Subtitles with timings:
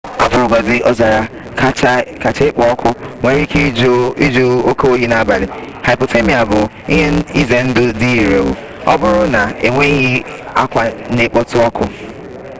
[0.23, 1.21] ọ bụrụgodina ọzara
[2.25, 2.89] kacha ekpo ọkụ
[3.21, 3.59] nwere ike
[4.27, 5.47] ịjụ oke oyi n'abalị
[5.87, 6.59] hypothermia bụ
[6.93, 7.07] ihe
[7.41, 8.37] ize ndụ dị ire
[8.91, 10.11] ọ bụrụ na enweghị
[10.61, 10.83] akwa
[11.15, 11.83] na-ekpotụ ọkụ